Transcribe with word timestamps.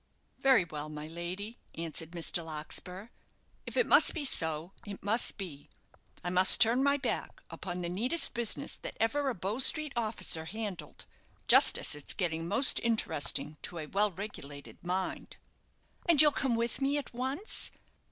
"Very 0.39 0.65
well, 0.65 0.89
my 0.89 1.07
lady," 1.07 1.59
answered 1.75 2.09
Mr. 2.13 2.43
Larkspur; 2.43 3.09
"if 3.67 3.77
it 3.77 3.85
must 3.85 4.15
be 4.15 4.25
so, 4.25 4.71
it 4.83 5.03
must 5.03 5.37
be. 5.37 5.69
I 6.23 6.31
must 6.31 6.59
turn 6.59 6.81
my 6.81 6.97
back 6.97 7.43
upon 7.51 7.81
the 7.81 7.87
neatest 7.87 8.33
business 8.33 8.77
that 8.77 8.97
ever 8.99 9.29
a 9.29 9.35
Bow 9.35 9.59
Street 9.59 9.93
officer 9.95 10.45
handled, 10.45 11.05
just 11.47 11.77
as 11.77 11.93
it's 11.93 12.13
getting 12.13 12.47
most 12.47 12.79
interesting 12.79 13.57
to 13.61 13.77
a 13.77 13.85
well 13.85 14.09
regulated 14.11 14.83
mind." 14.83 15.37
"And 16.09 16.19
you'll 16.19 16.31
come 16.31 16.55
with 16.55 16.81
me 16.81 16.97
at 16.97 17.13
once?" 17.13 17.69